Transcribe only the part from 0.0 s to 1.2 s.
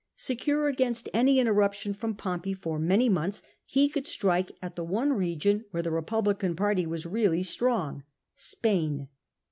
Secure against